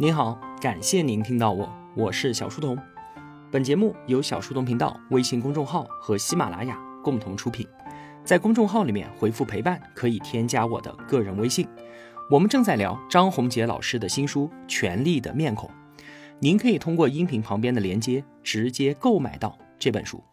[0.00, 2.74] 您好，感谢您听到我，我是小书童。
[3.50, 7.68] 本节目由小书童频道微信公众号和喜马拉雅共同出品。
[8.24, 11.68] 在公众号里面回复“陪伴”，可以添加我的个人微信。
[12.30, 15.68] 我们正在聊张宏杰老师的新书《权力的面孔》，
[16.38, 20.24] 您可以通过音频旁边的连接直接购买到这本书。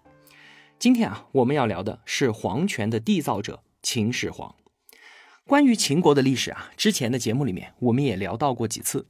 [0.80, 4.56] 今天啊，我们要聊的是皇权的缔造者秦始皇。
[5.46, 9.08] 关于秦国的历史啊，之前的节目里面我们也聊到过几次。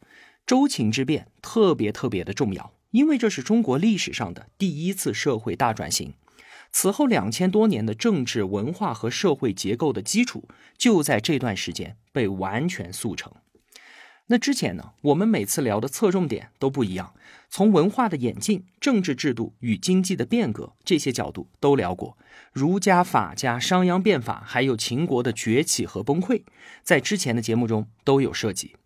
[0.47, 6.13] 周秦之变特别特别的重要，因为这是中国历史上的第一次社会大转型。
[6.71, 13.33] 此后两千多年的政治、文化和社会结构的基础，就在这段时间被完全速成。
[14.27, 17.13] 那之前呢，我们每次聊的侧重点都不一样，
[17.49, 22.17] 从文化的演进、政治制度与经济的变革这些角度都聊过。
[22.53, 26.43] 儒家、法家、商鞅变法，还有秦国的崛起和崩溃，
[26.83, 28.77] 在之前的节目中都有涉及。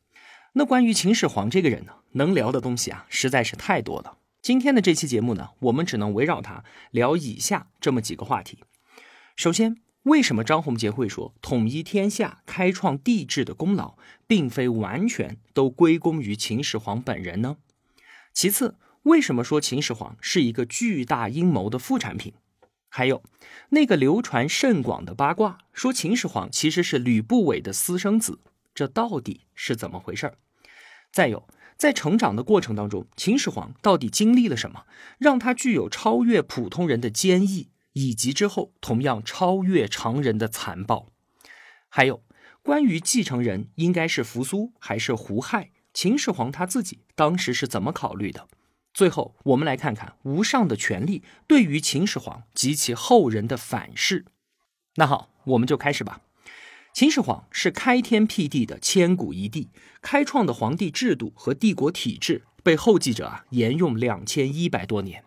[0.53, 4.17] 那关于秦始皇这个人呢，能聊的东西啊，实在是太多了。
[4.41, 8.59] 今天的这期节目呢，我们只能围绕他聊以下这么几个话题。
[9.37, 13.95] 首先，为什么张宏杰会说统一天下、开创帝制的功劳，
[14.27, 17.55] 并非完全都归功于秦始皇本人呢？
[18.33, 22.33] 其次，为什么说秦始皇是一个巨大阴谋的副产品？
[22.89, 23.23] 还有，
[23.69, 28.39] 那个流传甚广的八卦，说秦始皇其实是吕不韦的私生子，
[28.75, 30.35] 这到底是怎么回事儿？
[31.11, 34.85] 再有，在成长的过程当中，秦始皇到底经历了什么，
[35.17, 37.69] 让他具有超越普通人的坚毅？
[37.93, 41.09] 以及之后同样超越常人的残暴，
[41.89, 42.23] 还有
[42.63, 48.47] 关于继承人应该是扶苏还是胡亥，秦始皇他自己当时是怎么考虑的？
[48.93, 54.23] 最后，我们来看看无上的权力对于秦始皇及其后人的反噬。
[54.95, 56.21] 那好，我们就开始吧。
[56.93, 59.69] 秦始皇是开天辟地的千古一帝，
[60.01, 65.23] 开创的皇帝制度和帝国体制被后继者啊沿用两千一百多年。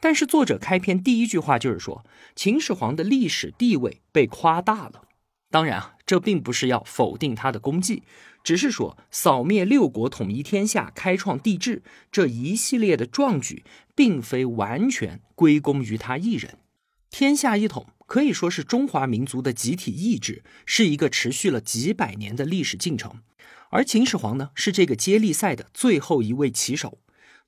[0.00, 5.02] 但是作者开篇第一句话就是说，秦始皇的历史地位被夸大了。
[5.50, 8.02] 当然啊，这并不是要否定他的功绩，
[8.42, 16.58] 只是说扫灭六国、统一天下、开创帝制这一系列的壮举，并非完全归功于他一人。
[17.10, 23.22] 天下一统可以说是中华民族的集体意志，是一个持续了几百年的历史进程。
[23.70, 26.98] 而秦始皇呢，是这个接力赛的最后一位棋手。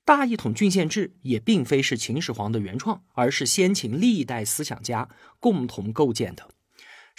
[0.03, 5.07] 大一统郡县制也并非是秦始皇的原创，而是先秦历代思想家
[5.39, 6.49] 共同构建的。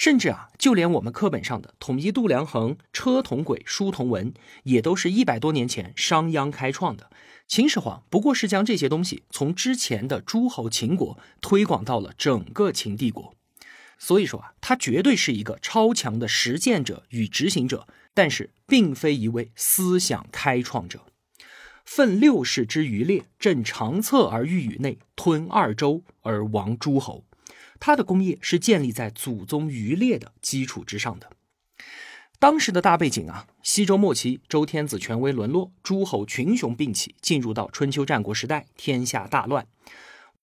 [0.00, 7.10] 甚至啊，就连我们课本上的统一度量衡、车同轨、书同文，也都是一百多年前商鞅开创的。
[7.46, 13.34] 秦始皇不过是将这些东西从之前的诸侯秦国推广到了整个秦帝国。
[13.98, 21.04] 所以说啊，他绝对是一个超强的实践者与执行者，但是并非一位思想开创者。
[21.84, 27.26] 奋六世之余烈，振长策而御宇内，吞二周而亡诸侯。
[27.80, 31.32] 他的功业是建立在祖宗余烈的基础之上的。
[32.38, 39.66] 当时的大背景啊，西周末期，周天子权威沦落，诸侯群雄并起，进入到春秋战国时代，天下大乱。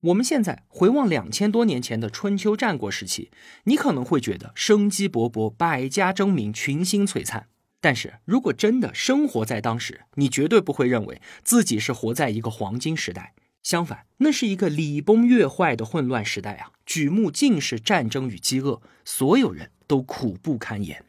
[0.02, 3.31] 我们现在回望两千多年前的春秋战国时期，
[3.64, 7.47] 你可能会觉得生机勃勃，百家争鸣，群星璀璨。
[7.81, 13.34] 但是如果真的生活在当时，你绝对不会认为自己是活在一个黄金时代。
[13.67, 16.72] 相反，那是一个礼崩乐坏的混乱时代啊！
[16.85, 21.03] 举目尽是战争与饥饿，所有人都苦不堪言。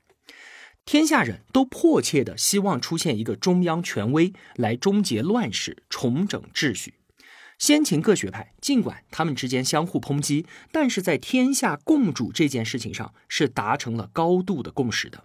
[0.84, 6.94] 天下人都迫切的希望出现一个中央权威来终结乱世、重整秩序。
[7.60, 15.22] 先秦各学派尽管他们之间相互抨击，但是在天下共主这件事情上是达成了高度的共识的。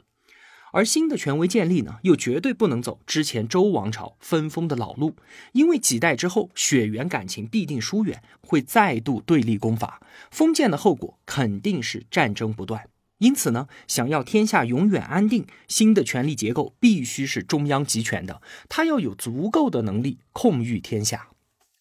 [0.74, 5.16] 而新的权威建立呢，又绝对不能走之前周王朝分封的老路，
[5.52, 10.02] 因为几代之后血缘感情必定疏远，会再度对立攻伐，
[10.32, 12.90] 封建的后果肯定是战争不断。
[13.20, 21.30] 因此呢，想要天下永远安定，新的权力结构必须是中央集权的，他要有足够的能力控御天下。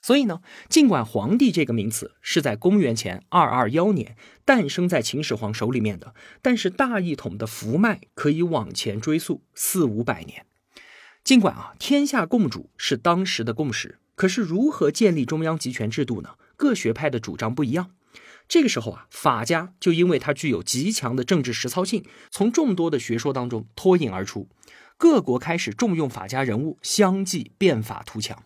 [0.03, 6.13] 所以呢，尽管皇帝这个名词是在公元前二二幺年诞生在秦始皇手里面的，
[6.43, 10.45] 但是大一统的福脉可以往前追溯四五百年。
[11.23, 16.31] 尽管啊，天下共主是当时的共识，可是如何建立中央集权制度呢？
[16.57, 17.93] 各学派的主张不一样。
[18.49, 24.49] 这个时候啊，法家就因为它具有极强的政治实操性，从众多的学说当中脱颖而出，
[24.97, 28.43] 各国开始重用法家人物，相继变法图强。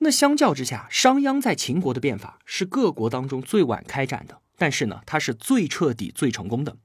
[0.00, 6.76] 那相较之下，商鞅在秦国的变法是各国当中最晚开展的，但是呢，它是最彻底、最成功的。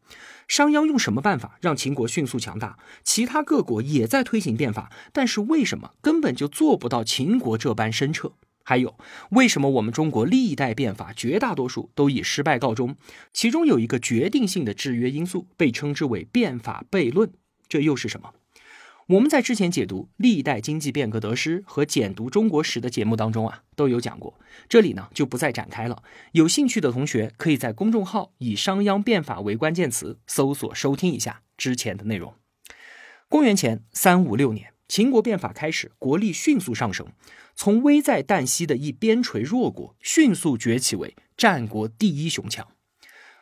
[0.48, 2.78] 商鞅用什么办法让秦国迅速强大？
[3.04, 8.34] 其他各国也在推行变法，但是为什么根本就做不到秦国这般深彻？
[8.66, 8.98] 还有，
[9.32, 12.96] 为什么我们中国历代变法绝大多数都以失败告终？
[13.32, 17.32] 其中有一个决定性的制约因素，被称之为变法悖论，
[17.68, 18.34] 这又是什么？
[19.08, 24.40] 我们在之前解读历代经济变革得失和简读中国史的节目当中啊，都有讲过，
[24.70, 26.02] 这里呢就不再展开了。
[26.32, 32.34] 有兴趣的同学可以在公众号以“商鞅变法”为关键词搜索收听一下之前的内容。
[33.28, 37.08] 公元前三五六年，秦国变法开始，国力迅速上升，
[37.56, 42.66] 从危在旦夕的一边陲弱国，迅速崛起为战国第一雄强。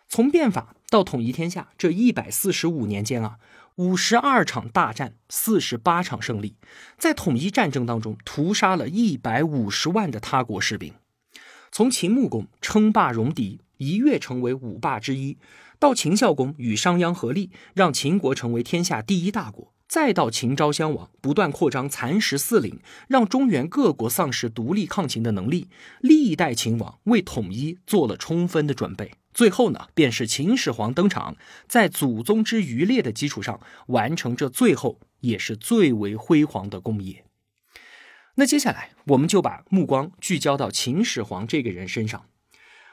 [0.09, 3.37] 从变法到统一天下这一百四十五年间啊。
[3.75, 6.55] 五十二场大战，四十八场胜利，
[6.97, 10.93] 在统一战争当中屠杀了一百五十万的他国士兵。
[11.71, 15.37] 从秦穆公称霸戎狄，一跃成为五霸之一，
[15.79, 25.69] 到秦孝公与商鞅合力，让秦国成为天下第一大国，再到秦昭襄王不断扩张蚕食四邻，让中原各国丧失独立抗秦的能力，
[26.01, 29.13] 历代秦王为统一做了充分的准备。
[29.33, 31.37] 最后呢，便是秦始皇登场，
[31.67, 37.23] 在祖宗之余烈的基础上，完成这最后也是最为辉煌的功业。
[38.35, 42.25] 那接下来，我们就把目光聚焦到秦始皇这个人身上。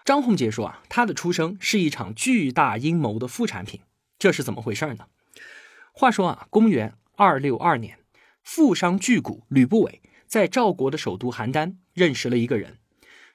[0.05, 3.81] 张宏杰说啊，他的出生是一场巨大阴谋的副产品，
[4.19, 5.06] 这是怎么回事呢？
[5.93, 7.99] 话说啊，公元二六二年，
[8.43, 12.79] 富商巨贾吕不韦在赵国的首都邯郸认识了一个人，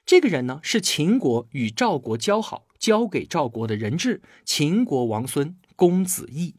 [0.04, 2.66] 这个人呢是秦国与赵国交好。
[2.84, 6.54] 交给赵国的人质，秦国王孙公子异。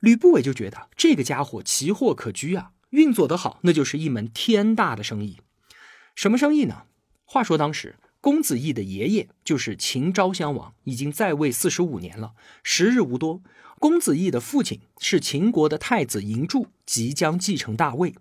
[0.00, 5.38] 吕不韦就觉得这个家伙奇货可居啊，运作得好，那就是一门天大的生意。
[6.16, 6.86] 什么生意呢？
[7.24, 12.32] 话说当时公子异的爷爷就是秦昭襄王，已经在位四十五年了，
[12.64, 13.40] 时日无多。
[13.78, 18.16] 公子异的父亲是秦国的太子嬴柱，即将继承大位。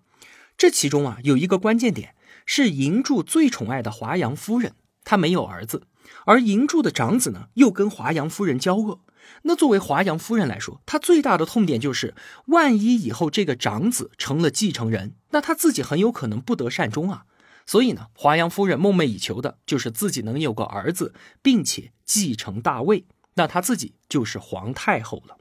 [0.55, 2.13] 这其中啊，有一个关键点
[2.45, 5.87] 是嬴柱最宠爱的华阳夫人，他没有儿子。
[6.25, 8.99] 而嬴柱的长子呢，又跟华阳夫人交恶。
[9.43, 12.13] 那作为华阳夫人来说，她最大的痛点就是，
[12.47, 17.25] 万一以后这个长子成了继承人，那她自己很有可能不得善终啊。
[17.65, 23.05] 所以呢，华阳夫人梦寐以求的就是自己能有个儿子，并且继承大位，
[23.35, 25.37] 那她自己就是皇太后了。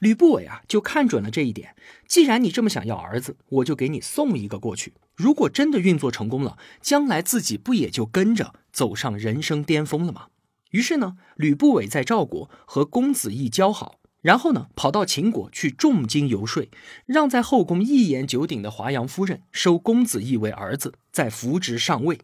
[0.00, 1.74] 吕不韦啊，就看准了这一点。
[2.06, 4.94] 既然你这么想要儿子，我就给你送一个过去。
[5.14, 10.26] 如果真的运作成功了，将来自己不也就跟着走上人生巅峰了吗？
[10.70, 16.68] 于是呢，吕不韦在赵国和公子异交好，然后呢，跑到秦国去重金游说，
[17.06, 22.20] 让在后宫一言九鼎的华阳夫人收公子异为儿子，再扶植上位。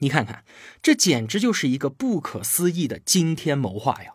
[0.00, 0.44] 你看看，
[0.82, 4.12] 这简直就是一个不可思议的惊天谋划呀！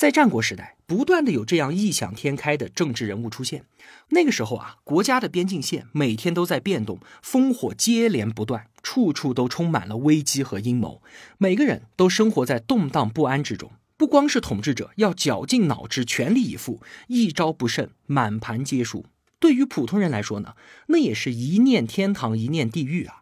[0.00, 3.66] 在战国时代，不断的有这样异想天开的政治人物出现。
[4.08, 11.02] 那个时候啊，国家的边境线每天都在变动，烽火接连不断，处处都充满了危机和阴谋。
[11.36, 13.72] 每个人都生活在动荡不安之中。
[13.98, 19.04] 不光是统治者要绞尽脑汁、全力以赴，一招不慎，满盘皆输。
[19.38, 20.54] 对于普通人来说呢，
[20.86, 23.16] 那也是一念天堂，一念地狱啊！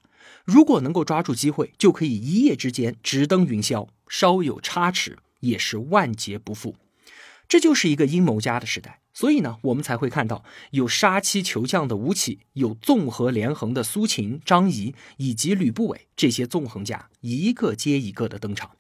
[0.44, 3.88] 如果能够抓住机会，就可以一夜之间直登云霄。
[4.06, 5.18] 稍有差池。
[5.40, 6.76] 也是万劫不复，
[7.46, 9.00] 这就是一个阴谋家的时代。
[9.12, 18.76] 所以呢，我们才会看到有杀妻求将的吴起，有纵横连横的苏秦、张仪，以及吕不韦这些纵横家一个接一个的登场。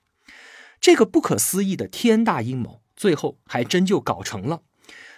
[0.80, 4.62] 这个不可思议的天大阴谋，最后还真就搞成了。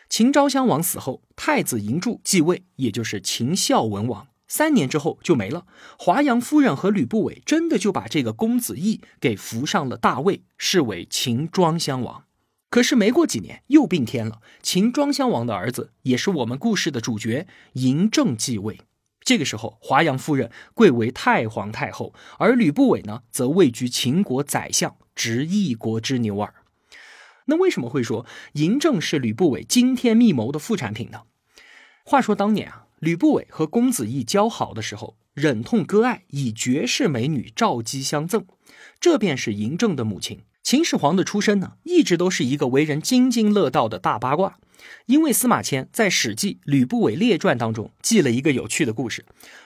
[0.08, 4.29] 秦昭襄王死后，太子嬴柱继位，也就是秦孝文王。
[4.50, 5.64] 三年之后就没了。
[5.96, 12.24] 华阳夫人和吕不韦真的就把这个公子异给扶上了大位，视为秦庄襄王。
[12.68, 14.40] 可是没过几年又病天了。
[14.60, 18.80] 秦庄襄王的儿子，也是我们故事的主角嬴政继位。
[19.20, 26.54] 这个时候，华阳夫人贵为太皇太后，而吕不韦呢，则位居秦国宰相，执一国之牛耳。
[27.46, 31.22] 那为什么会说嬴政是吕不韦惊天密谋的副产品呢？
[32.04, 32.86] 话说当年啊。
[33.00, 38.44] 吕不韦和公子异交好的时候，忍痛割爱，以绝世美女赵姬相赠。
[39.00, 40.40] 这便是嬴政的母亲。
[40.62, 44.58] 秦始皇的出身呢，一直都是一个为人津津乐道的大八卦。
[45.06, 49.24] 因为司马迁在《史记·吕不韦列传》当中记了一个有趣的故事，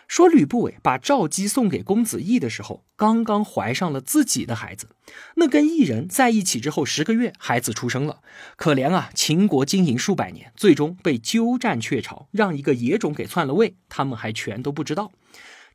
[0.09, 4.89] 说吕不韦把赵姬送给公子异的时候，刚刚怀上了自己的孩子。
[5.37, 8.21] 那跟异人在一起之后十个月，孩子出生了。
[8.57, 15.13] 可怜啊，秦国经营数百年，最终被鸠占鹊巢，让一个野种给篡了位，他们还全都不知道。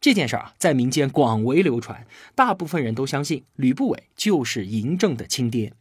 [0.01, 5.73] 这件事儿啊，在民间广为流传，大部分人都相信吕不韦就是嬴政的亲爹。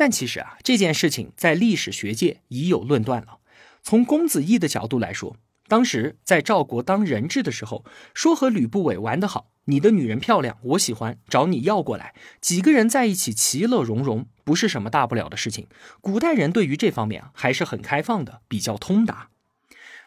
[0.00, 3.40] 但其实啊，这件事情在历史学界已有论断了。
[3.82, 5.36] 从公子异的角度来说，
[5.68, 15.66] 当时在赵国当人质的时候，说和吕不韦玩得好，你的女人漂亮，我喜欢，找你要过来，几个人在一起其乐融融，不是什么大不了的事情。
[16.00, 19.28] 古代人对于这方面啊还是很开放的，比较通达。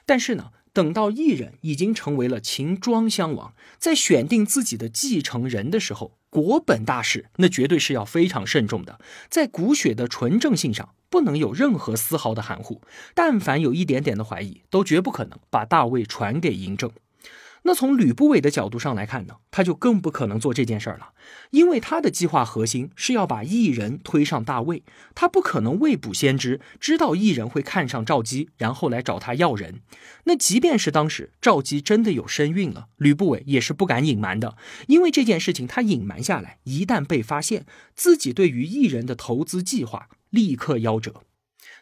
[0.08, 0.50] 但是呢。
[0.74, 9.00] 等到异人已经成为了秦庄襄王，在选定自己的继承人的时候，国本大事，那绝对是要非常慎重的。
[9.30, 12.82] 在骨血的纯正性上，不能有任何丝毫的含糊。
[13.14, 16.90] 但凡有一点点的怀疑，都绝不可能把大位传给嬴政。
[17.66, 21.14] 那从吕不韦的角度上来看呢，他就更不可能做这件事儿了，
[21.52, 24.84] 因为他的计划核心是要把异人推上大位，
[25.16, 29.82] 他不可能未卜先知，知道异人会看上赵姬，然后来找他要人。
[30.26, 37.66] 那即便是当时赵姬真的有身孕了，吕不韦也是不敢隐瞒的，因为这件事情他隐瞒下来，一旦被发现，
[37.96, 41.24] 自己对于异人的投资计划立刻夭折。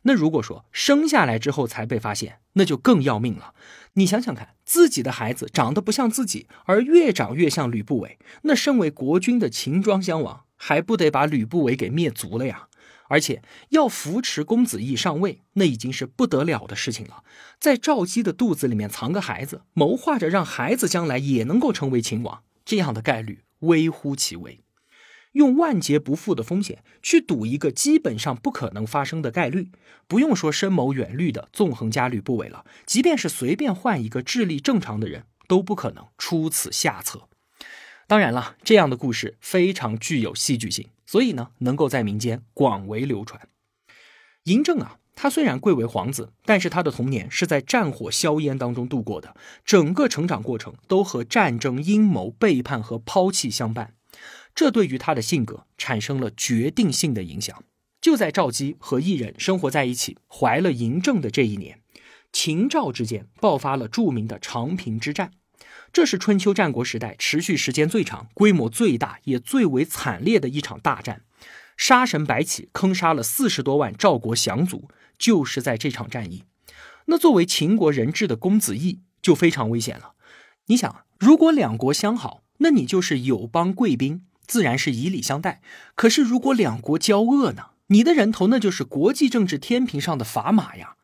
[0.03, 3.53] 那如果说生下来之后才被发现，那就更要命了。
[3.93, 12.67] 你想想看，自己的孩子长得不像自己，而越长越像吕不韦，那身为国君的秦庄襄王，还不得把吕不韦给灭族了呀？
[13.09, 17.25] 而且要扶持公子异上位，那已经是不得了的事情了。
[17.59, 24.63] 在赵姬的肚子里面藏个孩子，谋划着让孩子将来也能够成为秦王，这样的概率微乎其微。
[25.33, 29.69] 用万劫不复的风险去赌一个基本上不可能发生的概率，
[30.07, 37.27] 不用说深谋远虑的纵横家吕不韦了，即便是随便换一个智力正常的人，都不可能出此下策。
[38.07, 43.47] 当然了，这样的故事非常具有戏剧性，所以呢，能够在民间广为流传。
[44.43, 53.93] 嬴政啊，他虽然贵为皇子，但是他的童年是在战火硝烟当中度过的，整个成长过程都和战争、阴谋、背叛和抛弃相伴。
[54.53, 57.63] 这对于他的性格产生了决定性的影响。
[57.99, 61.79] 就在赵姬和异人生活在一起，怀了嬴政的这一年，
[62.31, 65.31] 秦赵之间爆发了著名的长平之战。
[65.93, 71.21] 这是春秋战国时代持续时间最长、规模最大也最为惨烈的一场大战。
[71.77, 76.43] 杀神白起坑杀了四十多万赵国降卒，就是在这场战役。
[77.05, 80.13] 那作为秦国人质的公子异就非常危险了。
[80.67, 84.25] 你想，如果两国相好，那你就是友邦贵宾。
[84.51, 85.61] 自然是以礼相待，
[85.95, 87.67] 可是如果两国交恶呢？
[87.87, 90.97] 你的人头那就是国际政治天平上的砝码呀！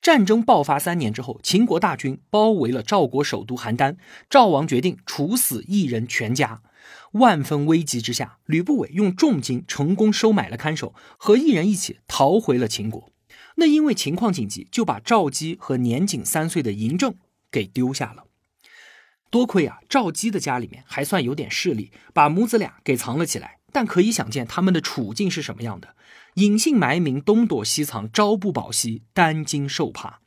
[0.00, 3.96] 战争爆发三年之后，秦国大军包围了赵国首都邯郸，
[4.30, 6.62] 赵王决定处死异人全家。
[7.14, 13.10] 万分危急之下，吕不韦用重金成功收买了看守，和异人一起逃回了秦国。
[13.56, 17.16] 那因为情况紧急，就把赵姬和年仅三岁的嬴政
[17.50, 18.26] 给丢下了。
[19.32, 23.60] 多亏啊，赵姬的家里面还算有点势力，把母子俩给藏了起来。
[23.72, 25.96] 但可以想见他们的处境是什么样的：
[26.34, 30.20] 隐姓埋名，东躲西藏，朝不保夕，担惊受怕。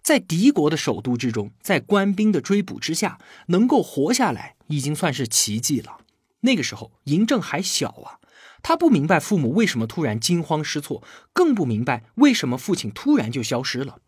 [0.00, 5.98] 在敌国的首都之中，在官兵的追捕之下，能够活下来已经算是奇迹了。
[6.40, 8.16] 那个时候，嬴政还小啊，
[8.62, 13.98] 他不明白父母为什么突然惊慌失措，更不明白为什么父亲突然就消失了。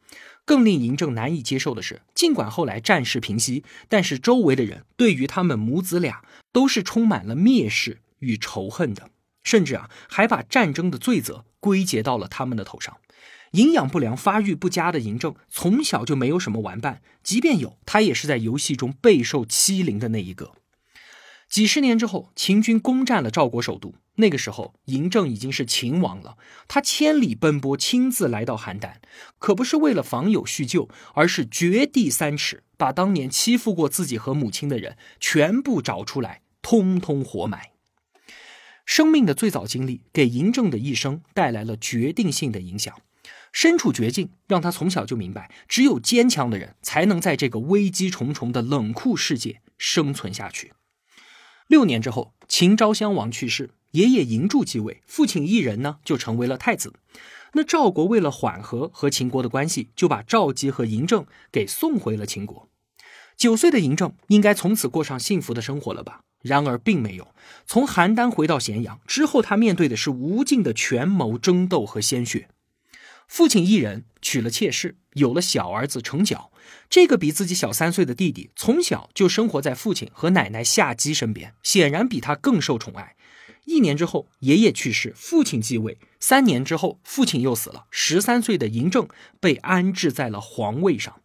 [0.44, 9.10] 更令嬴政难以接受的是，尽管后来战事平息，但是周围的人对于他们母子俩都是充满了蔑视与仇恨的，
[9.44, 12.96] 甚至啊，还把战争的罪责归结到了他们的头上。
[13.52, 20.52] 营养不良、发育不佳的嬴政从小就没有什么玩伴，即便有，他也是在游戏中备受欺凌的那一个。
[21.50, 23.96] 几十年之后，秦军攻占了赵国首都。
[24.14, 26.38] 那个时候，嬴政已经是秦王了。
[26.68, 28.92] 他千里奔波，亲自来到邯郸，
[29.40, 37.70] 可不是为了访友叙旧，而是掘地三尺，把当年欺负过自己和母亲的人全部找出来，通通活埋。
[38.86, 42.94] 生命的最早经历给嬴政的一生带来了决定性的影响。
[43.52, 50.72] 身处绝境，让他从小就明白，只有坚强的人才能在这个危机重重的冷酷世界生存下去。
[51.70, 56.94] 六年之后，秦昭襄王去世，爷爷嬴柱继位，父亲异人呢就成为了太子。
[57.52, 62.68] 那赵国为了缓和和秦国的关系，就把赵姬和嬴政给送回了秦国。
[63.36, 66.22] 九岁的嬴政应该从此过上幸福的生活了吧？
[66.42, 67.28] 然而并没有。
[67.64, 72.48] 从邯郸回到咸阳之后，他面对的是无尽的权谋争斗和鲜血。
[73.28, 76.49] 父亲异人娶了妾室，有了小儿子成角。
[76.88, 83.14] 这个比自己小三岁的弟弟，从小就生活在父亲和奶奶夏姬身边，显然比他更受宠爱。
[83.66, 85.98] 一年之后，爷爷去世，父亲继位。
[86.18, 87.86] 三年之后，父亲又死了。
[87.90, 89.08] 十三岁的嬴政
[89.38, 91.20] 被安置在了皇位上。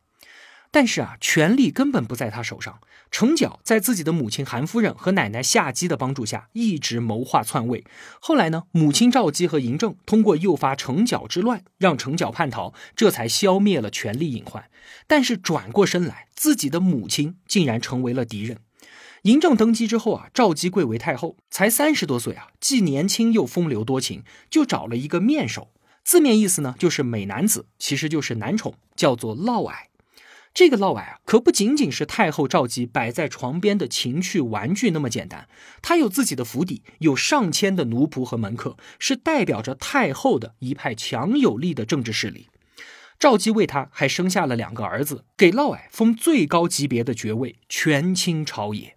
[0.69, 2.79] 但是啊，权力根本不在他手上。
[3.15, 7.86] 成角在自己的母亲韩夫人和奶奶夏姬的帮助下，一直谋划篡位。
[8.19, 14.65] 后来呢，母亲赵姬和嬴政通过诱发成角之乱，让成角叛逃，这才消灭了权力隐患。
[15.07, 18.57] 但是转过身来，自己的母亲竟然成为了敌人。
[19.24, 25.72] 嬴政登基之后啊，赵姬贵为太后，才三十多岁啊，既年轻又风流多情，就找了一个面首，
[26.03, 29.74] 字面意思呢就是美男子，其实就是男宠，叫做嫪毐。
[30.55, 35.50] 这个嫪毐啊，可不仅仅是太后赵姬摆在床边的情趣玩具那么简单，
[35.81, 42.47] 他有自己的府邸，有上千的奴仆和门客，是代表着太后的一派强有力的政治势力。
[43.19, 48.95] 赵姬为他还生下了两个儿子，给嫪毐封最高级别的爵位——权倾朝野。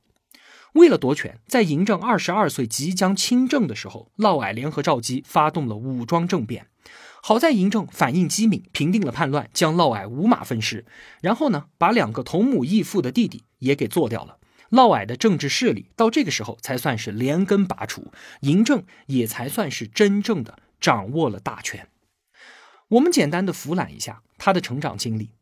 [0.75, 6.69] 为了夺权，在嬴政二十二岁即将亲政的时候，嫪毐联合赵姬发动了武装政变。
[7.29, 10.87] 好在嬴政反应机敏，平定了叛乱，将嫪毐五马分尸，
[11.21, 14.39] 然后呢，把两个同母异父的弟弟也给做掉了。
[14.71, 21.89] 嫪毐的政治势力到这个时候才算是连根拔除，嬴政也才算是真正的掌握了大权。
[22.89, 25.33] 我们简单的俯览一下他的成长经历：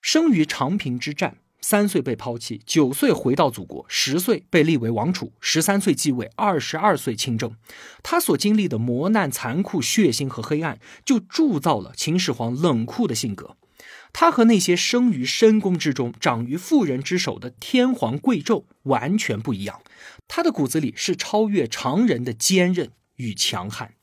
[0.00, 1.36] 生于长平之战。
[1.62, 7.56] 三岁被抛弃，九岁回到祖国，十岁被立为王储，十三岁继位，二十二岁亲政。
[8.02, 13.56] 他所经历的磨难、残酷、血腥和黑暗，就铸造了秦始皇冷酷的性格。
[14.12, 19.80] 他和那些生于深宫之中、长于妇人之手的天皇贵胄完全不一样。
[20.28, 23.94] 他的骨子里是超越常人的坚韧与强悍。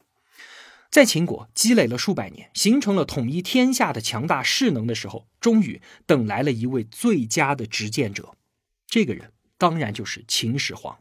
[0.89, 8.35] 在秦国积累了数百年，形成了统一天下的强大势能的时候，终于等来了一位最佳的执剑者。
[8.87, 10.97] 这个人当然就是秦始皇。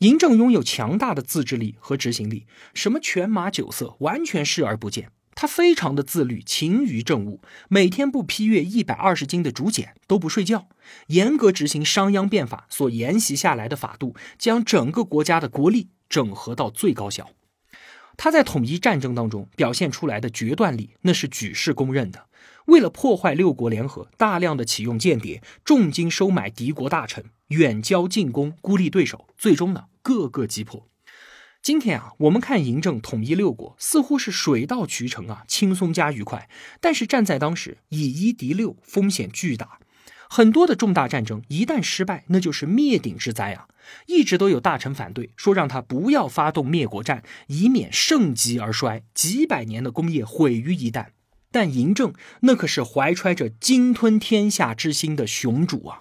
[0.00, 5.10] 嬴政拥有强大的自制力和执行力，什么犬马酒色完全视而不见。
[5.34, 10.68] 他非常的自律，勤于政务，每天不批阅一百二十斤的竹简都不睡觉，
[11.06, 17.30] 严格执行商鞅变法所沿袭下来的法度，将整个国家的国力整合到最高效。
[18.22, 22.26] 他在统一战争当中表现出来的决断力，那是举世公认的。
[22.66, 30.86] 为了破坏六国联合，大量的启用间谍，重金收买敌国大臣，远交近攻，孤立对手，最终呢，各个击破。
[31.62, 36.50] 今天啊，我们看嬴政统一六国，似乎是水到渠成啊，轻松加愉快。
[36.78, 39.78] 但是站在当时，以一敌六，风险巨大。
[40.28, 43.66] 很多的重大战争一旦失败，那就是灭顶之灾啊！
[44.06, 51.08] 一直都有大臣反对，说让他不要发动灭国战，以免盛极而衰，几百年的功业毁于一旦。
[51.52, 52.12] 但嬴政
[52.42, 56.00] 那可是怀揣着鲸吞天下之心的雄主啊！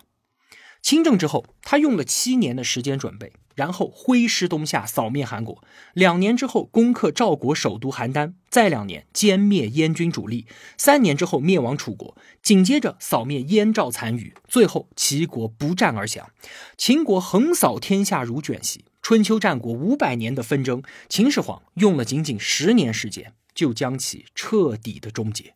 [0.81, 3.33] 亲政之后，他用了七年的时间准备。
[3.59, 5.61] 然后挥师东下，扫灭韩国。
[5.93, 8.31] 两年之后，攻克赵国首都邯郸。
[8.49, 10.47] 再两年，歼灭燕军主力。
[10.77, 12.15] 三年之后，灭亡楚国。
[12.41, 14.33] 紧接着，扫灭燕赵残余。
[14.47, 16.29] 最后，齐国不战而降。
[16.77, 18.85] 秦国横扫天下如卷席。
[19.01, 25.55] 春秋战国五百年的纷争，秦始皇用了仅仅十年时间，就将其彻底的终结。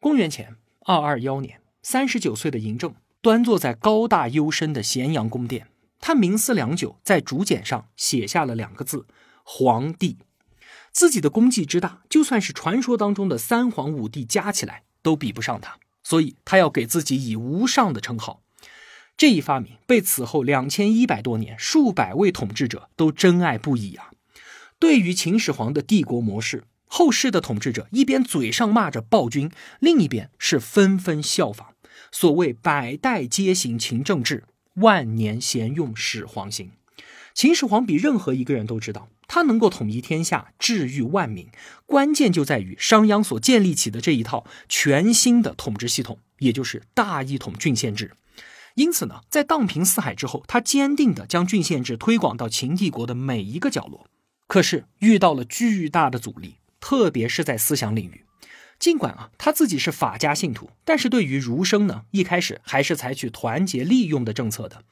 [0.00, 0.56] 公元前
[0.86, 5.66] 二二幺年，三十九岁的嬴政端坐在高大幽深的咸阳宫殿。
[6.02, 9.06] 他冥思良久，在竹简上写下了两个字
[9.44, 10.18] “皇帝”。
[10.90, 18.42] 自己的功绩之大，就算是传说当中的三皇五帝加起来都比不上他，所以他要给自己以无上的称号。
[19.16, 24.10] 这一发明被此后两千一百多年数百位统治者都珍爱不已啊！
[24.80, 31.68] 对于秦始皇的帝国模式，后世的统治者一边嘴上骂着暴君，另一边是纷纷效仿。
[32.10, 34.44] 所谓百代皆行秦政治。
[34.76, 36.70] 万年贤用始皇行，
[37.34, 41.48] 秦始皇比任何一个人都知道，他能够统一天下，治愈万民，
[41.84, 48.12] 关键就在于商鞅所建立起的这一套全新的统治系统，也就是大一统郡县制。
[48.74, 54.06] 因此呢，在荡平四海之后，他坚定地将郡县制推广到秦帝国的每一个角落。
[54.46, 58.24] 可是遇到了巨大的阻力，特别是在思想领域。
[58.82, 64.82] 尽管啊，他自己是法家信徒，但是对于儒生呢，一开始还是采取团结利用的政策的。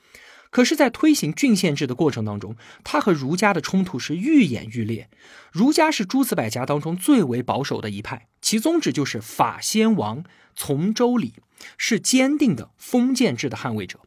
[0.50, 5.10] 可是，在推行郡县制的过程当中，他和儒家的冲突是愈演愈烈。
[5.50, 10.22] 儒家是诸子百家当中最为保守的一派，其宗旨就是法先王，
[10.54, 11.34] 从周礼，
[11.76, 13.98] 是坚定的封建制的捍卫者。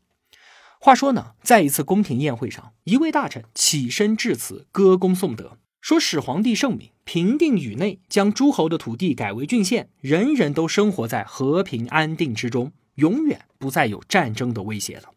[0.79, 5.57] 话说呢，在一次宫廷宴会上，一位大臣起身致辞，歌功颂德。
[5.81, 15.09] 说始皇帝圣明，平定宇内，将诸侯的土地改为郡县，人人都生活在和平安定之中，永远不再有战争的威胁了。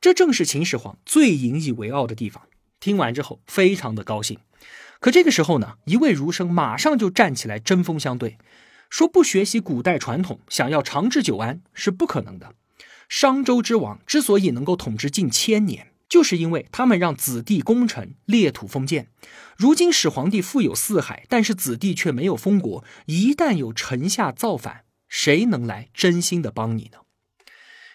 [0.00, 2.42] 这正是秦始皇最引以为傲的地方。
[2.80, 4.38] 听完之后，非常的高兴。
[4.98, 8.36] 可这个时候呢，一位儒生马上就站起来针锋相对，
[8.90, 12.54] 说不学习古代传统，想要长治久安是不可能的。
[13.08, 19.08] 商周之王之所以能够统治近千年，就是因为他们让子弟功臣列土封建。
[19.56, 22.84] 如今始皇帝富有四海，但是子弟却没有封国。
[23.06, 26.98] 一旦有臣下造反，谁能来真心的帮你呢？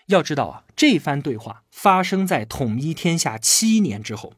[0.07, 4.33] 要知道啊，这番对话发生在统一天下七年之后，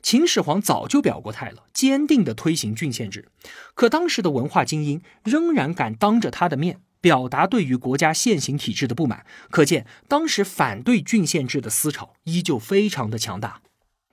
[0.00, 3.32] 秦始皇早就表过态了，坚定的推行郡县制。
[3.74, 6.80] 可当时的文化精英仍然敢当着他的面。
[7.04, 13.60] 表达对于国家现行体制的不满，可见当时反对郡县制的思潮依旧非常的强大。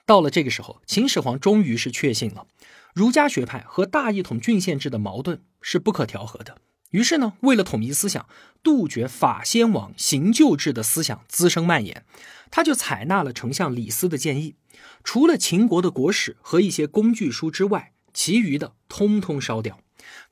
[0.06, 2.48] 到了这个时候，秦始皇终于是确信了
[2.94, 6.58] 儒家学派和大一统郡县制的矛盾是不可调和的。
[6.90, 8.28] 于是呢，为了统一思想，
[8.62, 12.04] 杜绝法先王行旧制的思想滋生蔓延，
[12.50, 14.56] 他就采纳了丞相李斯的建议，
[15.02, 19.80] 除了秦国的国史和一些工具书之外，其余的通通烧掉。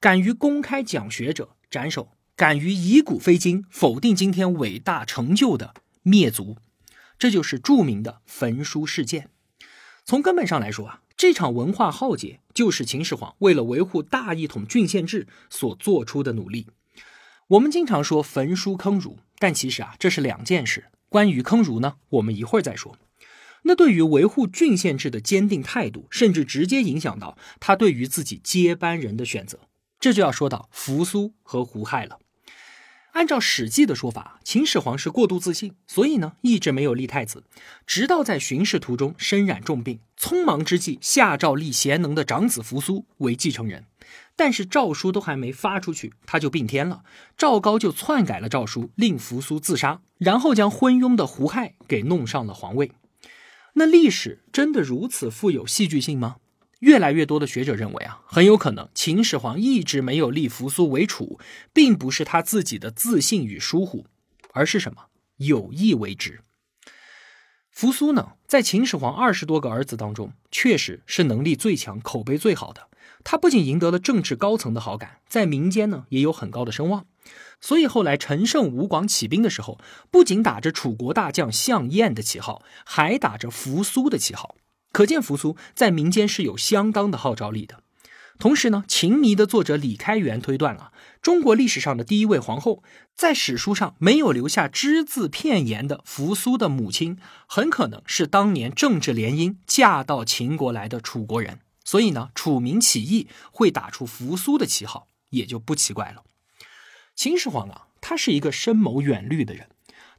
[0.01, 2.09] 敢于公开讲学者斩首。
[2.39, 5.73] 敢于以古非今，否定今天伟大成就的
[6.03, 6.55] 灭族，
[7.17, 9.29] 这就是著名的焚书事件。
[10.05, 16.67] 从根本上来说啊，这场文化浩劫就是秦始皇为了维护大一统郡县制所做出的努力。
[17.49, 20.85] 我们经常说焚书坑儒，但其实啊，这是两件事。
[21.09, 22.97] 关于坑儒呢，我们一会儿再说。
[23.63, 29.59] 那对于维护郡县制的坚定态度，甚至直接影响到他对于自己接班人的选择，
[29.99, 32.19] 这就要说到扶苏和胡亥了。
[33.19, 37.43] 按照《史记》的说法，秦始皇是过度自信，所以呢一直没有立太子，
[37.85, 43.87] 直到在巡视途中身染重病，匆忙之际下诏立贤能的长子扶苏为继承人。
[44.37, 47.03] 但是诏书都还没发出去，他就病天了。
[47.37, 52.93] 赵高就篡改了诏书，令扶苏自杀，然后将昏庸的胡亥给弄上了皇位。
[53.73, 56.37] 那历史真的如此富有戏剧性吗？
[56.79, 61.39] 越来越多的学者认为啊，很有可能秦始皇一直没有立扶苏为储，
[61.73, 64.05] 并不是他自己的自信与疏忽，
[64.53, 66.41] 而是什么有意为之。
[67.69, 72.89] 扶苏呢，在秦始皇二十多个儿子当中，确实是能力最强、口碑最好的。
[73.23, 77.05] 他不仅赢得了政治高层的好感，在民间呢也有很高的声望。
[77.61, 79.77] 所以后来陈胜吴广起兵的时候，
[80.09, 84.55] 不仅打着楚国大将项燕的旗号，还打着扶苏的旗号。
[84.91, 87.83] 可见扶苏在民间是有相当的号召力的。
[88.37, 92.81] 同时呢，秦迷的作者李开元推断啊，中国历史上的第一位皇后，
[93.13, 101.59] 在史书上没有留下只字片言的扶苏的母亲，很可能是当年政治联姻嫁到秦国来的楚国人。
[101.83, 106.23] 所以呢，楚民起义会打出扶苏的旗号，也就不奇怪了。
[107.15, 109.67] 秦始皇啊，他是一个深谋远虑的人，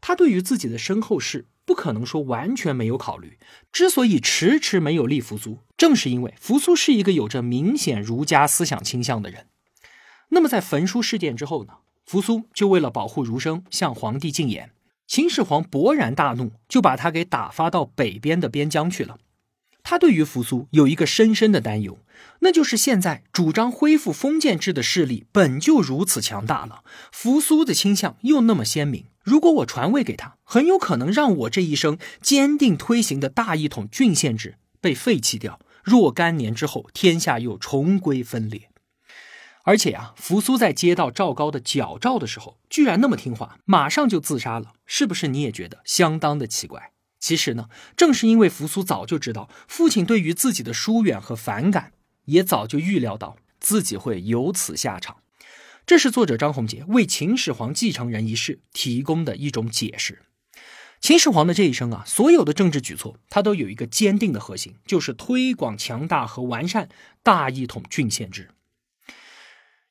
[0.03, 1.47] 他对于自己的身后事。
[1.71, 3.39] 不可能说完全没有考虑。
[3.71, 9.47] 之所以迟迟没有立扶苏，正是因为扶苏是一个有着明显儒家思想倾向的人。
[10.31, 11.75] 那么在焚书事件之后呢？
[12.05, 14.73] 扶苏就为了保护儒生，向皇帝进言。
[15.07, 19.19] 秦始皇勃然大怒，就把他给打发到北边的边疆去了。
[19.83, 21.99] 他对于扶苏有一个深深的担忧，
[22.41, 29.07] 那就是现在主张恢复封建制的势力本就如此强大了，扶苏的倾向又那么鲜明。
[29.23, 35.61] 如果我传位给他，很有可能让我这一生坚定推行的大一统郡县制被废弃掉。
[35.83, 38.71] 若干年之后，天下又重归分裂。
[39.65, 46.93] 而且啊，扶苏在接到赵高的矫诏的时候，居然那么听话，马上就自杀了，是不是你也觉得相当的奇怪？
[47.21, 51.93] 其实呢，正是因为扶苏早就知道父亲对于自己的疏远和反感，
[52.25, 55.19] 也早就预料到自己会有此下场。
[55.87, 60.23] 这是作者张宏杰为秦始皇继承人一事提供的一种解释。
[61.01, 66.89] 秦始皇的这一生啊，所有的政治举措，他都有一个坚定的核心，就是推广强大和完善
[67.23, 68.51] 大一统郡县制。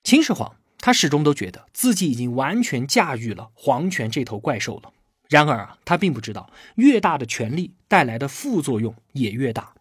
[0.03, 4.93] 秦始皇他始终都觉得自己已经完全驾驭了皇权这头怪兽了。
[5.29, 9.75] 然而啊，他并不知道，越大的权力带来的副作用也越大。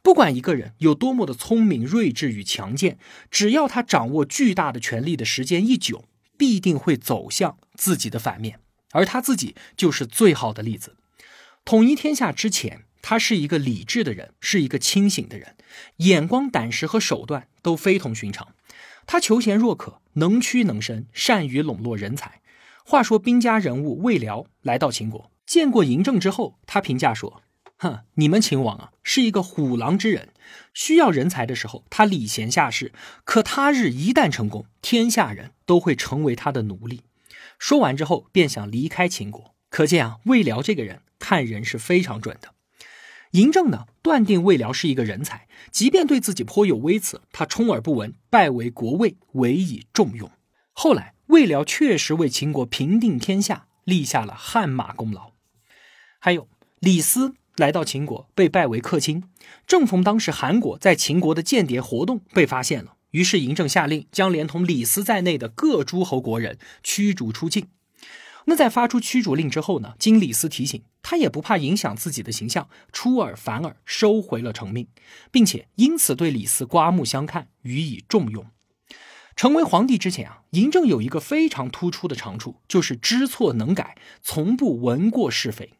[0.00, 2.98] 不管一个人有多么的聪明、睿智与强健，
[3.30, 6.04] 只要他掌握巨大的权力的时间一久，
[6.36, 8.60] 必定会走向自己的反面。
[8.92, 10.96] 而他自己就是最好的例子。
[11.64, 15.56] 统一天下之前，他是一个理智的人，是一个清醒的人，
[15.98, 18.54] 眼光、胆识和手段都非同寻常。
[19.06, 22.41] 他求贤若渴，能屈能伸，善于笼络人才。
[22.84, 27.42] 话说，兵家人物魏辽来到秦国，见过嬴政之后，他评价说。
[27.78, 30.28] 哼，你们秦王啊，是一个虎狼之人，
[30.74, 32.92] 需要人才的时候，他礼贤下士；
[33.24, 37.02] 可他日一旦成功，天下人都会成为他的奴隶。
[37.58, 39.54] 说完之后，便想离开秦国。
[39.68, 42.50] 可见啊，魏辽这个人看人是非常准的。
[43.32, 50.30] 嬴政呢，断定魏辽是一个人才，即便对自己颇有微词，他充耳不闻，拜为国尉，委以重用。
[50.72, 51.14] 后来。
[51.32, 55.32] 魏辽确实为秦国平定天下立下了汗马功劳。
[56.18, 56.46] 还有
[56.78, 59.24] 李斯来到秦国，被拜为客卿，
[59.66, 67.68] 正逢当时韩国在秦国的间谍活动被发现了，于是嬴政下令将连同李斯在内的各诸侯国人驱逐出境。
[68.44, 69.94] 那在发出驱逐令之后呢？
[69.98, 74.86] 经李斯提醒，他也不怕影响自己的形象，出尔反尔，收回了成命，
[75.30, 78.44] 并且因此对李斯刮目相看，予以重用。
[79.34, 85.74] 成为皇帝之前啊，嬴政有一个非常突出的长处，就是知错能改，从不闻过是非。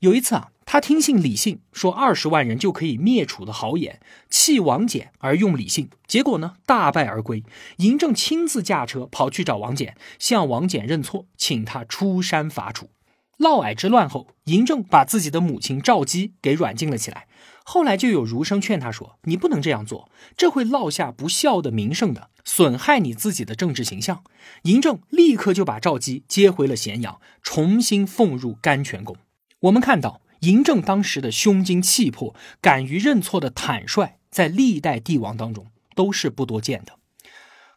[0.00, 7.42] 有一次啊，他听信李信说二十万人就可以灭楚的豪言，弃王翦而用李信，结果呢大败而归。
[7.78, 12.90] 嬴政亲自驾车跑去找王翦，向王翦认错，请他出山伐楚。
[13.38, 17.26] 嫪毐之乱后，嬴政把自己的母亲赵姬给软禁了起来。
[17.66, 24.22] 后来就有儒生劝他说：“你不能这样做，这会落下不孝的名声的，损害你自己的政治形象。”
[24.64, 29.16] 嬴政立刻就把赵姬接回了咸阳，重新奉入甘泉宫。
[29.60, 36.98] 我们看到嬴政当时的胸襟气魄、敢于认错的坦率，在历代帝王当中都是不多见的。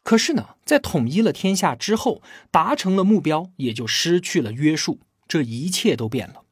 [0.03, 2.21] 可是呢，在统一了天下之后，
[2.51, 6.43] 达成了目标，也就失去了约束，这一切都变了。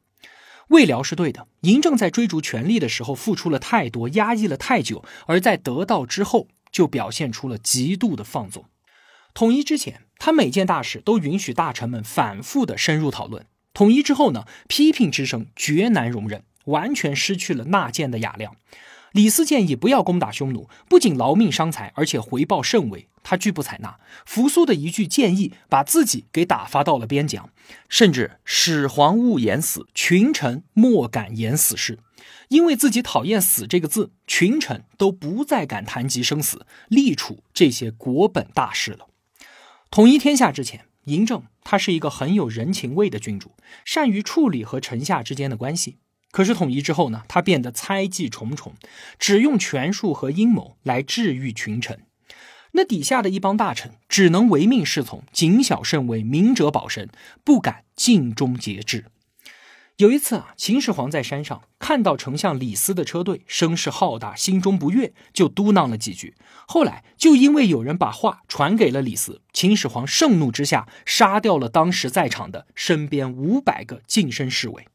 [0.69, 8.65] 魏辽是对的，嬴政在追逐权力的时候付出了太多，压抑了太久，而在得到之后，就表现出了极度的放纵。
[9.34, 13.45] 统一之前，他每件大事都允许大臣们反复的深入讨论。
[13.73, 18.56] 统一之后呢，批评之声绝难容忍，完全失去了纳谏的雅量。
[19.12, 23.99] 李斯建议不要攻打匈奴，不仅劳命伤财，而且回报甚微，他拒不采纳。
[24.25, 27.49] 扶苏的一句建议，把自己给打发到了边疆，
[27.89, 31.97] 甚至始皇勿言死，群臣莫敢言死事。
[32.49, 39.07] 因为自己讨厌死这个字，群臣都不再敢谈及生死、立储这些国本大事了。
[39.89, 40.85] 统一天下之前。
[41.05, 43.51] 嬴政他是一个很有人情味的君主，
[43.85, 45.97] 善于处理和臣下之间的关系。
[46.31, 48.73] 可是统一之后呢，他变得猜忌重重，
[49.19, 52.04] 只用权术和阴谋来治愈群臣。
[52.77, 57.09] 那底下的一帮大臣只能唯命是从，谨小慎微，明哲保身，
[57.43, 59.05] 不敢尽忠节制。
[59.95, 66.35] 有一次啊，秦始皇在山上看到丞相李斯的车队声势浩大，心中不悦，就嘟囔了几句。
[66.67, 74.85] 后来就因为有人把话传给了李斯，秦始皇盛怒之下杀掉了当时在场的身边五百个近身侍卫。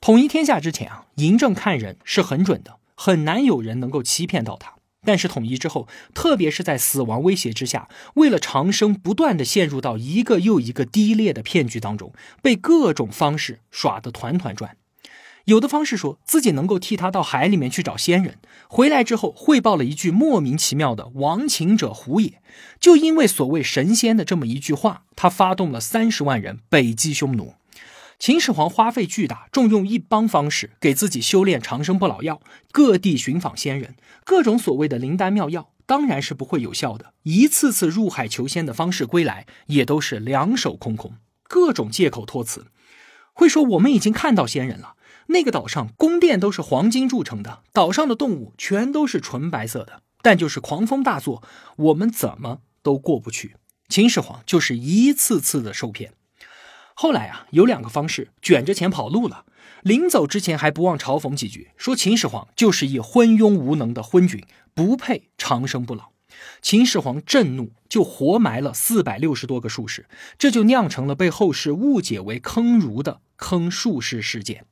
[0.00, 4.74] 统一天下之前啊，嬴政看人是很准的，很难有人能够欺骗到他。
[5.04, 14.76] 但是统一之后，特别是在死亡威胁之下，为了长生，不断的陷入到一个又一个低劣的骗局当中，被各种方式耍得团团转。
[15.46, 18.38] 有的方式说自己能够替他到海里面去找仙人，
[18.68, 22.40] 回来之后汇报了一句莫名其妙的“亡秦者胡也”，
[22.78, 27.54] 就因为所谓神仙的这么一句话，他发动了三十万人北击匈奴。
[28.22, 37.14] 秦始皇花费巨大，重用一帮方士给自己修炼长生不老药，各地寻访仙人，各种所谓的灵丹妙药，当然是不会有效的。
[37.24, 41.16] 一次次入海求仙的方式归来，也都是两手空空，
[41.48, 42.68] 各种借口托辞，
[43.32, 44.94] 会说我们已经看到仙人了，
[45.26, 51.42] 那个岛上宫殿都是黄金铸成的，岛上的动物全都是纯白色的，但就是狂风大作，
[51.74, 53.56] 我们怎么都过不去。
[53.88, 56.12] 秦始皇就是一次次的受骗。
[56.94, 59.44] 后来啊，有两个方式卷着钱跑路了，
[59.82, 66.12] 临走之前还不忘嘲讽几句，说秦始皇就是一昏庸无能的昏君，不配长生不老。
[66.60, 70.06] 秦始皇震怒，就活埋了四百六十多个术士，
[70.38, 74.66] 这就酿成了被后世误解为坑儒的坑术士事件。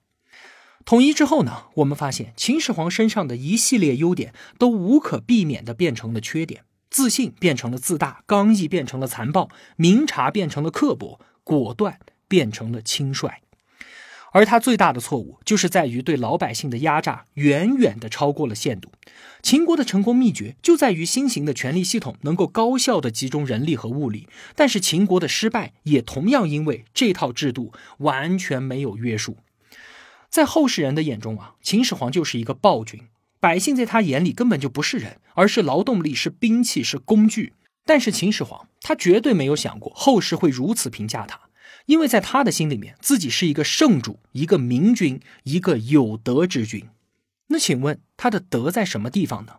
[0.85, 11.21] 统一之后呢，我们发现秦始皇身上的一系列优点都无可避免地变成了缺点，自信变成了自大，刚毅变成了残暴，明察变成了刻薄。
[11.43, 11.99] 果断
[12.31, 13.29] 变成了轻率，
[14.31, 18.93] 而他最大的错误就是在于对老百姓的压榨远远的超过了限度。
[19.43, 29.39] 秦国的成功秘诀就在于新型的权力系统能够高效的集中人力和物力，但是秦国的失败也同样因为这套制度完全没有约束。
[30.29, 33.09] 在后世人的眼中啊，秦始皇就是一个暴君，
[33.41, 37.55] 百姓在他眼里根本就不是人，而是劳动力，是兵器，是工具。
[37.85, 41.41] 但是秦始皇他绝对没有想过后世会如此评价他，
[41.87, 46.89] 因为在他的心里面，自己是一个圣主，一个明君，一个有德之君。
[47.49, 49.55] 那请问他的德在什么地方呢？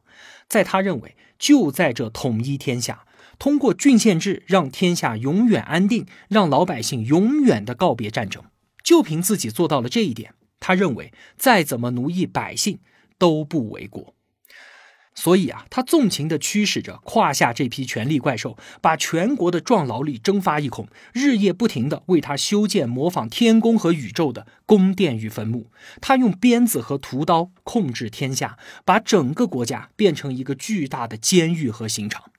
[0.48, 3.06] 在他认为就在这统一天下，
[3.38, 8.44] 通过郡县制让天下永远安定，让老百姓永远的告别战争。
[8.84, 12.80] 就凭自己做到了这一点，他认为再怎么奴役百姓
[13.18, 14.16] 都不为过。
[15.14, 25.70] 所以啊，他纵情地驱使着胯下这批权力怪兽，把全国的壮劳力蒸发一空，日夜不停地为他修建模仿天宫和宇宙的宫殿与坟墓。
[26.00, 32.32] 他用鞭子和屠刀控制天下，把整个国家变成一个巨大的监狱和刑场。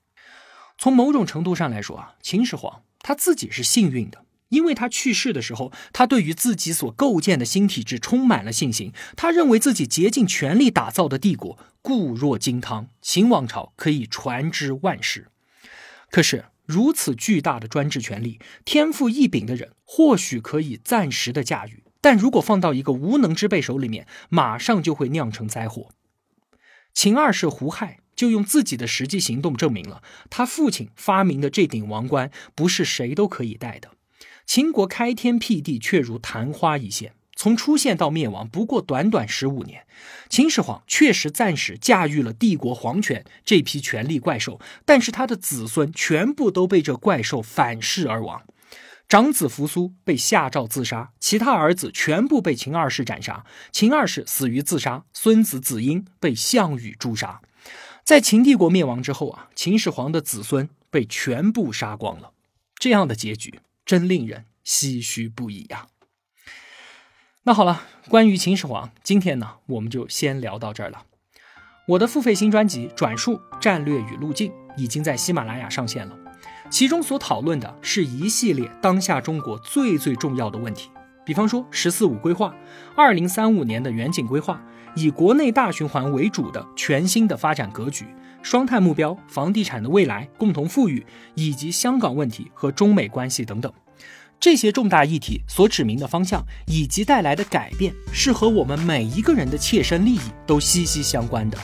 [0.79, 4.25] 从某种程度上来说啊，秦始皇他自己是幸运的。
[4.53, 8.93] 因为他去世的时候，他对于自己所构建的新体制充满了信心。
[9.17, 15.29] 他认为自己竭尽全力打造的帝国固若金汤，秦王朝可以传之万世。
[16.11, 25.89] 可是，如此巨大的专制权力，天赋异禀的人或许可以暂时的驾驭，但如果放到一个无能之辈手里面，马上就会酿成灾祸。
[26.93, 33.93] 秦二世胡亥就用自己的实际行动证明了，他父亲发明的这顶王冠不是谁都可以戴的。
[34.47, 39.87] 秦国开天辟地，却如昙花一现，从出现到灭亡不过短短十五年。
[40.29, 48.43] 秦始皇确实暂时驾驭了帝国皇权这批权力怪兽，但是他的子孙全部都被这怪兽反噬而亡。
[49.09, 53.45] 长子扶苏被下诏自杀，其他儿子全部被秦二世斩杀。
[53.71, 57.43] 秦二世死于自杀，孙子子婴被项羽诛杀。
[58.05, 62.33] 在秦帝国灭亡之后啊，秦始皇的子孙被全部杀光了。
[62.77, 63.61] 这样的结局。
[63.85, 65.87] 真令人唏嘘不已呀！
[67.45, 71.07] 那好了，关于秦始皇，今天呢，我们就先聊到这儿了。
[71.89, 76.17] 我的付费新专辑《转述战略与路径》已经在喜马拉雅上线了，
[76.71, 80.91] 其中所讨论的是一系列当下中国最最重要的问题，
[81.27, 82.55] 比方说“十四五”规划、
[82.95, 88.07] 二零三五年的远景规划，以国内大循环为主的全新的发展格局。
[88.43, 93.73] 双碳目标、房地产的未来、共同富裕，以及香港问题和中美关系等等，
[94.41, 101.59] 这些重大议题所指明的方向以及带来的改变，是和我们每一个人的切身利益都息息相关的。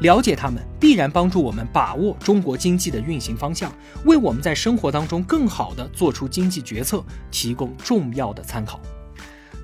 [0.00, 3.72] 了解他们，必然帮助我们把握中国经济的运行方向，
[4.04, 8.78] 为我们在生活当中更好的做出经济决策提供重要的参考。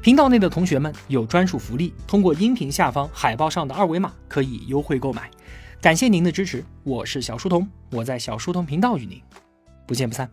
[0.05, 5.31] 频道内的同学们有专属福利，通过音频下方海报上的二维码可以优惠购买。
[5.81, 9.19] 感谢您的支持，我是小书童，我在小书童频道与您
[9.87, 10.31] 不见不散。